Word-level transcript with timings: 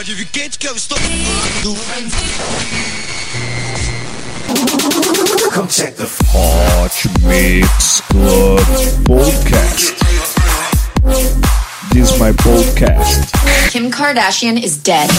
Pode 0.00 0.14
vir 0.14 0.26
quente 0.32 0.58
que 0.58 0.66
eu 0.66 0.74
estou. 0.74 0.96
Come 5.52 5.68
check 5.68 5.94
the 5.96 6.08
Hot 6.32 7.10
Mix 7.20 8.00
Club 8.08 8.60
Podcast. 9.04 9.94
This 11.92 12.12
is 12.12 12.18
my 12.18 12.32
podcast. 12.32 13.30
Kim 13.70 13.90
Kardashian 13.90 14.56
is 14.56 14.78
dead. 14.78 15.10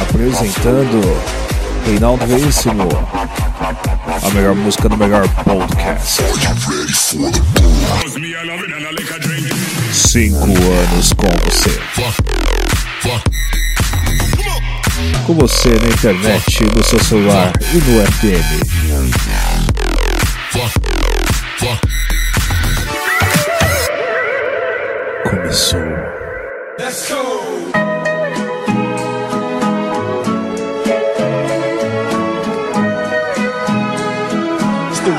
Apresentando 0.00 1.00
Reinaldo 1.84 2.24
Veríssimo. 2.24 2.88
A 4.22 4.30
melhor 4.30 4.54
música 4.54 4.88
do 4.88 4.96
melhor 4.96 5.26
podcast. 5.42 6.22
5 9.92 10.36
anos 10.36 11.12
com 11.14 11.26
você. 11.44 12.59
Com 15.26 15.34
você 15.34 15.70
na 15.70 15.88
internet, 15.88 16.64
no 16.76 16.84
seu 16.84 16.98
celular 17.02 17.52
e 17.72 17.78
no 17.78 18.06
FM. 18.06 18.60
Começou. 25.24 25.80
Let's 26.78 27.08
go! 27.08 27.70
It's 34.90 35.00
the 35.00 35.12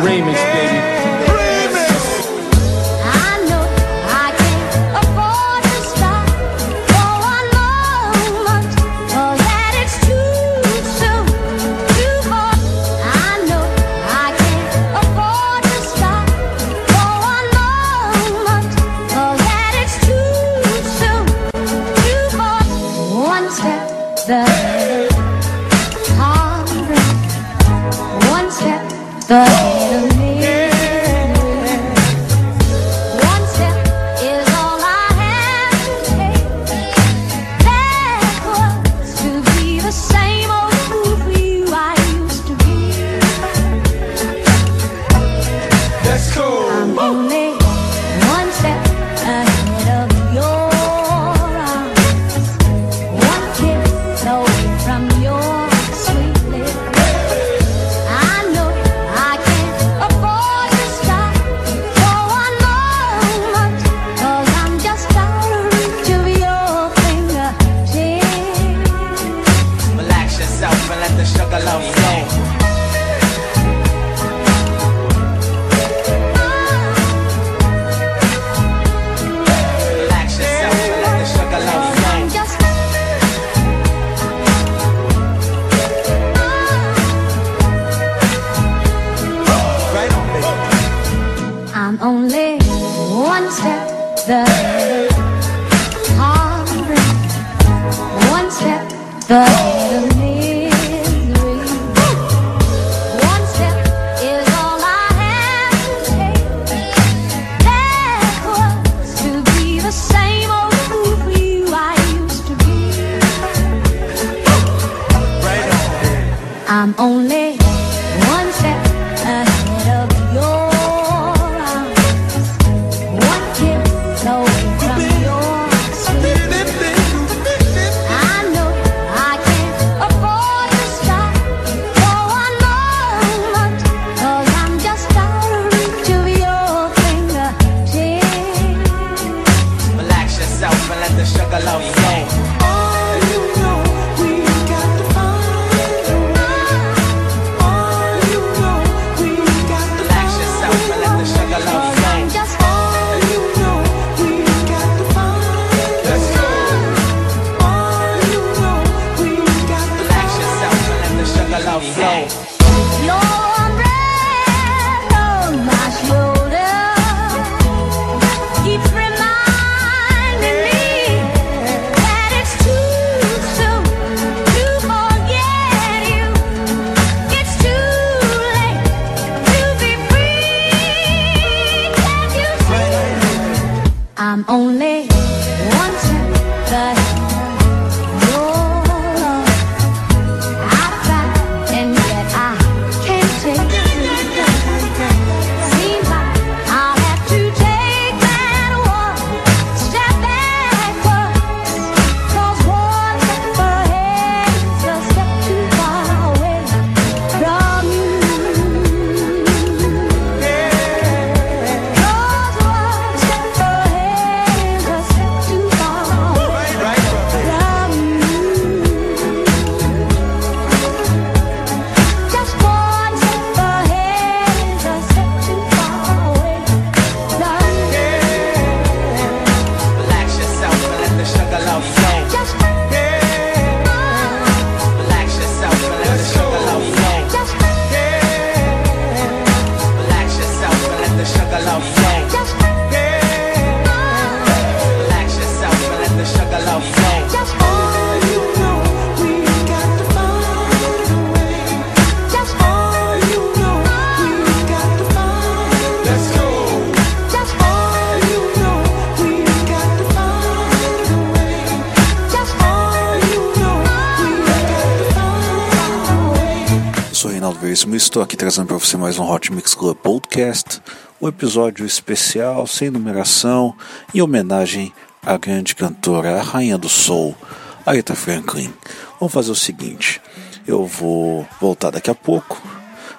estou 267.89 268.21
aqui 268.21 268.37
trazendo 268.37 268.67
para 268.67 268.77
você 268.77 268.95
mais 268.95 269.17
um 269.17 269.27
Hot 269.27 269.51
Mix 269.51 269.73
Club 269.73 269.97
Podcast, 269.97 270.79
um 271.19 271.27
episódio 271.27 271.83
especial, 271.83 272.67
sem 272.67 272.91
numeração, 272.91 273.75
em 274.13 274.21
homenagem 274.21 274.93
à 275.25 275.35
grande 275.35 275.75
cantora, 275.75 276.39
a 276.39 276.43
rainha 276.43 276.77
do 276.77 276.87
soul, 276.87 277.35
Aretha 277.83 278.13
Franklin. 278.13 278.71
Vamos 279.19 279.33
fazer 279.33 279.49
o 279.51 279.55
seguinte, 279.55 280.21
eu 280.67 280.85
vou 280.85 281.47
voltar 281.59 281.89
daqui 281.89 282.11
a 282.11 282.15
pouco, 282.15 282.61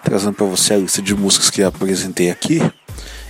trazendo 0.05 0.35
para 0.35 0.47
você 0.47 0.75
a 0.75 0.79
lista 0.79 1.03
de 1.03 1.15
músicas 1.15 1.51
que 1.51 1.63
apresentei 1.63 2.31
aqui, 2.31 2.63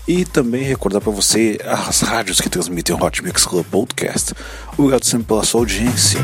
e 0.06 0.26
também 0.26 0.62
recordar 0.62 1.00
para 1.00 1.12
você 1.12 1.58
as 1.64 2.02
rádios 2.02 2.40
que 2.40 2.50
transmitem 2.50 2.94
o 2.94 3.02
Hot 3.02 3.22
Mix 3.22 3.46
Club 3.46 3.64
Podcast. 3.66 4.34
Obrigado 4.76 5.04
sempre 5.04 5.28
pela 5.28 5.44
sua 5.44 5.60
audiência. 5.60 6.20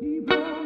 He 0.00 0.20
brought 0.20 0.65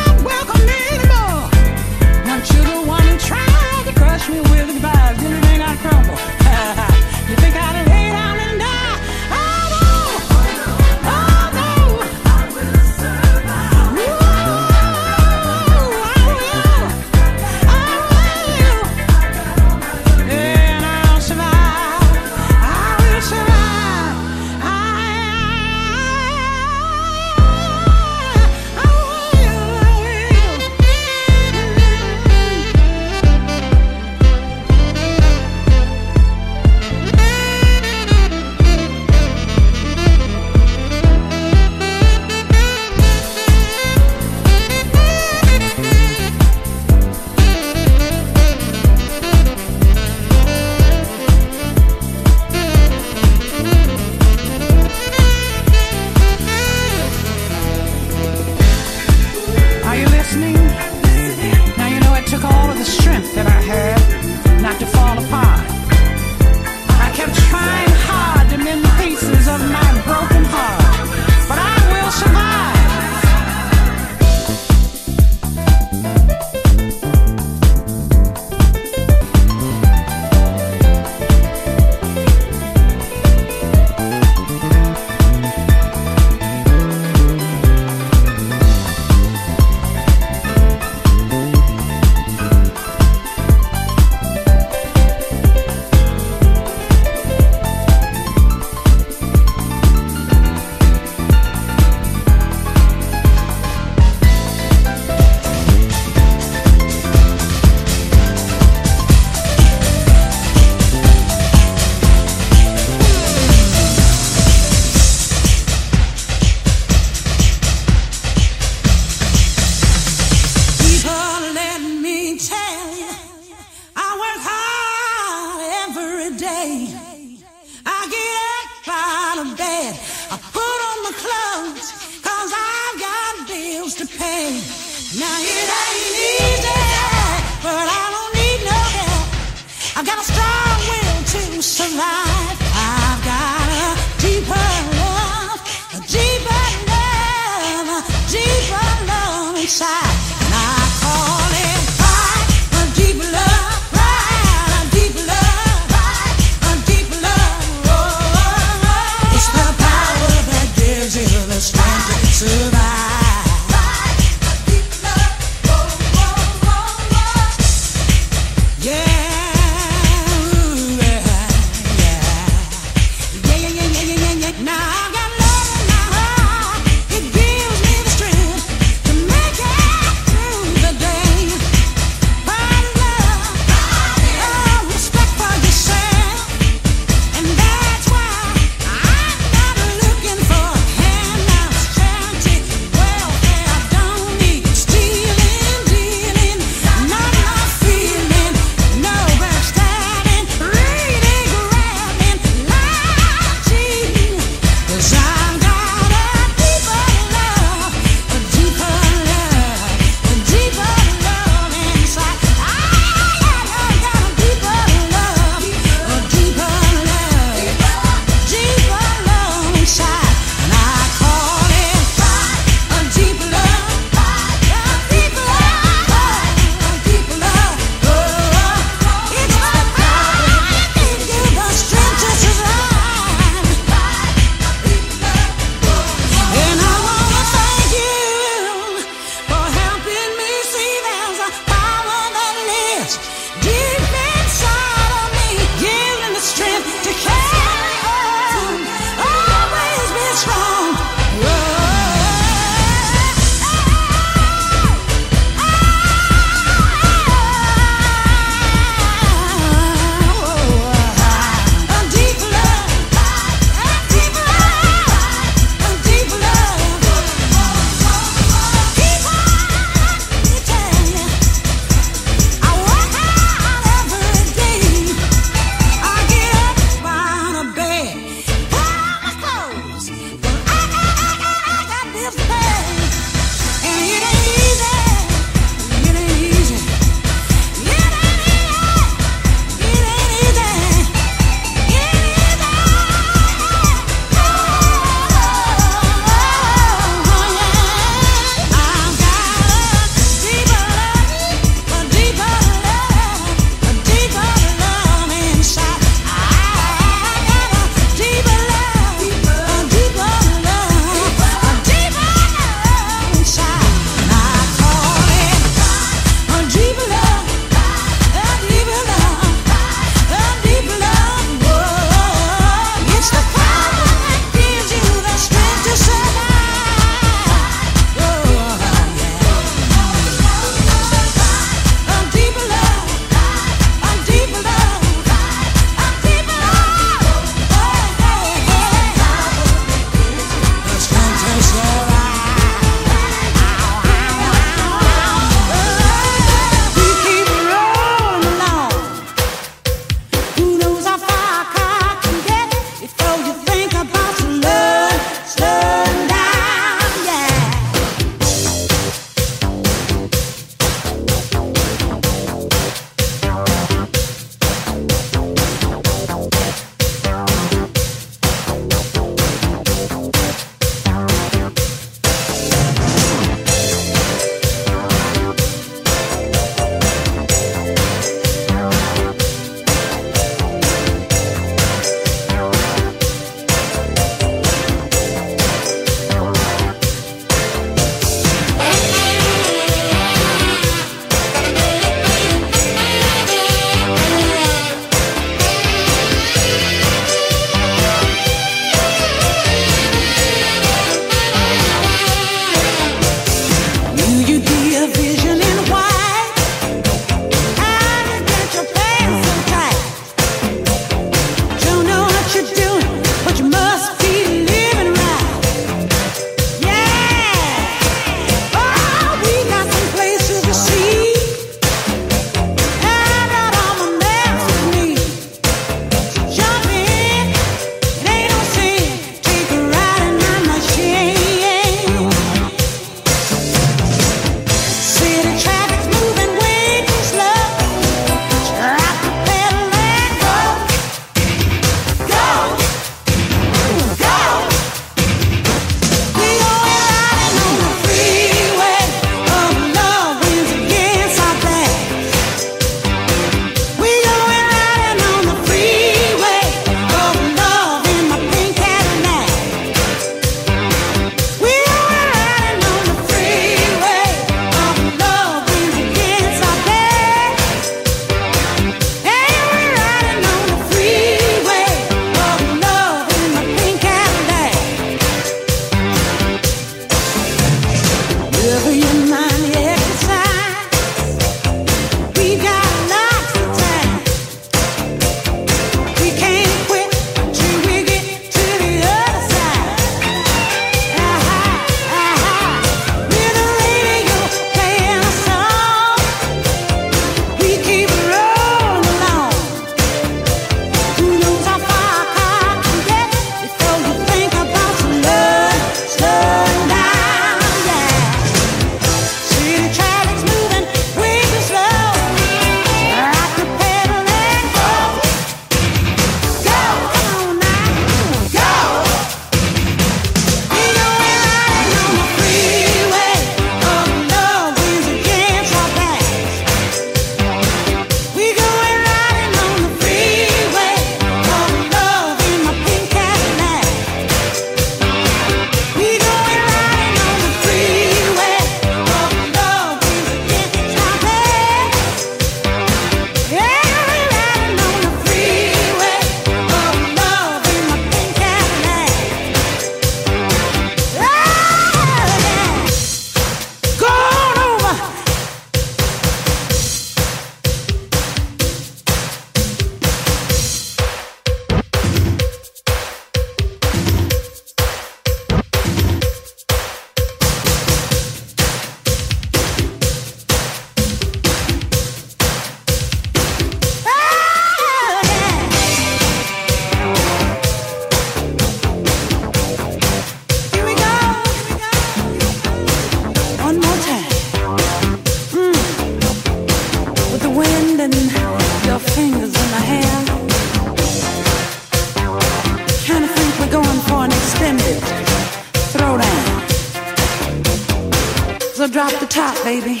Baby, 599.62 600.00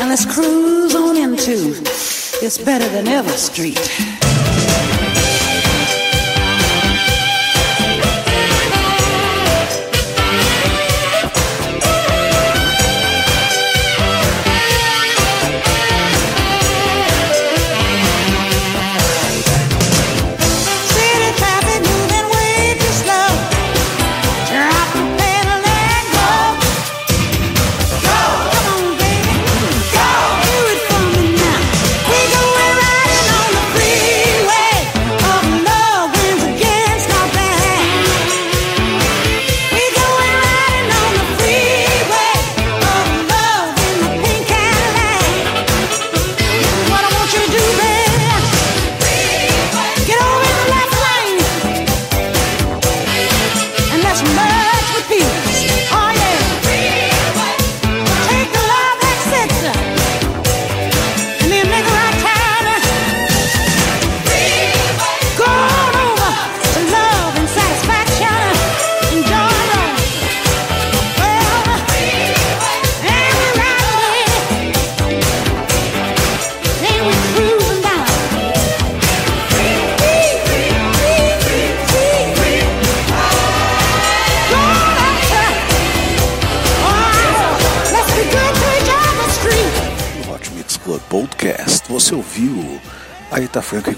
and 0.00 0.08
let's 0.08 0.24
cruise 0.24 0.94
on 0.94 1.16
into 1.16 1.74
It's 2.42 2.56
Better 2.56 2.88
Than 2.88 3.06
Ever 3.06 3.28
Street. 3.32 4.09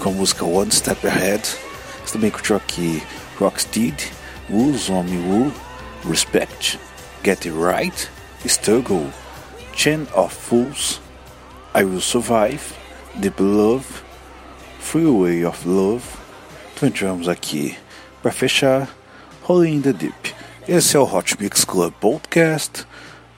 Com 0.03 0.09
a 0.09 0.13
música 0.13 0.43
One 0.43 0.69
Step 0.69 1.07
Ahead. 1.07 1.41
Você 2.05 2.13
também 2.13 2.29
curtiu 2.29 2.57
aqui 2.57 3.01
Rocksteady, 3.39 4.11
Woos 4.49 4.89
on 4.89 5.03
Me 5.03 5.17
Woo, 5.17 5.53
Respect, 6.05 6.77
Get 7.23 7.45
It 7.45 7.51
Right, 7.51 8.09
Struggle, 8.45 9.07
Chain 9.73 10.05
of 10.13 10.35
Fools, 10.35 10.99
I 11.73 11.85
Will 11.85 12.01
Survive, 12.01 12.59
Deep 13.15 13.41
Love, 13.41 13.85
Freeway 14.81 15.45
of 15.45 15.65
Love. 15.65 16.03
Então 16.75 16.89
entramos 16.89 17.29
aqui 17.29 17.77
para 18.21 18.33
fechar 18.33 18.89
Rolling 19.43 19.75
in 19.75 19.81
the 19.81 19.93
Deep. 19.93 20.35
Esse 20.67 20.97
é 20.97 20.99
o 20.99 21.03
Hot 21.03 21.37
Mix 21.39 21.63
Club 21.63 21.93
Podcast, 21.93 22.85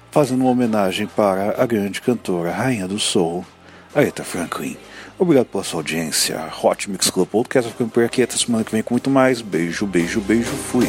fazendo 0.09 0.41
uma 0.41 0.49
homenagem 0.49 1.05
para 1.05 1.61
a 1.61 1.65
grande 1.67 2.01
cantora, 2.01 2.51
rainha 2.51 2.87
do 2.87 2.97
soul, 2.97 3.45
Aretha 3.93 4.23
Franklin. 4.23 4.75
Obrigado 5.17 5.45
pela 5.45 5.63
sua 5.63 5.79
audiência. 5.79 6.39
Hot 6.61 6.89
Mix 6.89 7.09
Club 7.09 7.27
Podcast 7.27 7.71
ficando 7.71 7.89
por 7.89 8.03
aqui 8.03 8.21
até 8.21 8.35
semana 8.35 8.63
que 8.63 8.71
vem 8.71 8.83
com 8.83 8.93
muito 8.93 9.09
mais. 9.09 9.41
Beijo, 9.41 9.85
beijo, 9.85 10.19
beijo. 10.19 10.51
Fui. 10.51 10.87